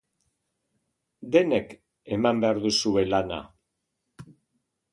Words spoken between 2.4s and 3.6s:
behar duzue lana.